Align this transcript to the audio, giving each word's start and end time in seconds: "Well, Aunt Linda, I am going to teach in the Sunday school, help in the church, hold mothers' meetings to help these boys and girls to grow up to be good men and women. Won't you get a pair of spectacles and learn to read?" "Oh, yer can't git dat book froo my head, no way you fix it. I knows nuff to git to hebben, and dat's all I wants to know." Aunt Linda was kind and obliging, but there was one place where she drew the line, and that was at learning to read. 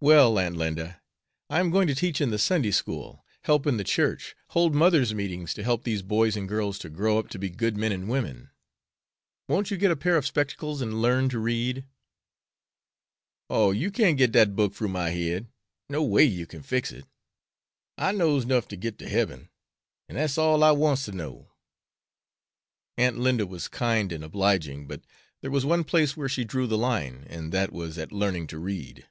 "Well, 0.00 0.40
Aunt 0.40 0.56
Linda, 0.56 1.00
I 1.48 1.60
am 1.60 1.70
going 1.70 1.86
to 1.86 1.94
teach 1.94 2.20
in 2.20 2.30
the 2.32 2.38
Sunday 2.38 2.72
school, 2.72 3.24
help 3.42 3.64
in 3.64 3.76
the 3.76 3.84
church, 3.84 4.34
hold 4.48 4.74
mothers' 4.74 5.14
meetings 5.14 5.54
to 5.54 5.62
help 5.62 5.84
these 5.84 6.02
boys 6.02 6.36
and 6.36 6.48
girls 6.48 6.80
to 6.80 6.88
grow 6.90 7.16
up 7.20 7.28
to 7.28 7.38
be 7.38 7.48
good 7.48 7.76
men 7.76 7.92
and 7.92 8.08
women. 8.08 8.50
Won't 9.46 9.70
you 9.70 9.76
get 9.76 9.92
a 9.92 9.96
pair 9.96 10.16
of 10.16 10.26
spectacles 10.26 10.80
and 10.82 11.00
learn 11.00 11.28
to 11.28 11.38
read?" 11.38 11.84
"Oh, 13.48 13.70
yer 13.70 13.90
can't 13.90 14.18
git 14.18 14.32
dat 14.32 14.56
book 14.56 14.74
froo 14.74 14.88
my 14.88 15.10
head, 15.10 15.46
no 15.88 16.02
way 16.02 16.24
you 16.24 16.44
fix 16.46 16.90
it. 16.90 17.04
I 17.96 18.10
knows 18.10 18.44
nuff 18.44 18.66
to 18.68 18.76
git 18.76 18.98
to 18.98 19.08
hebben, 19.08 19.48
and 20.08 20.18
dat's 20.18 20.36
all 20.38 20.64
I 20.64 20.72
wants 20.72 21.04
to 21.04 21.12
know." 21.12 21.52
Aunt 22.98 23.20
Linda 23.20 23.46
was 23.46 23.68
kind 23.68 24.10
and 24.10 24.24
obliging, 24.24 24.88
but 24.88 25.02
there 25.40 25.52
was 25.52 25.64
one 25.64 25.84
place 25.84 26.16
where 26.16 26.28
she 26.28 26.42
drew 26.42 26.66
the 26.66 26.76
line, 26.76 27.24
and 27.28 27.52
that 27.52 27.70
was 27.70 27.96
at 27.96 28.10
learning 28.10 28.48
to 28.48 28.58
read. 28.58 29.08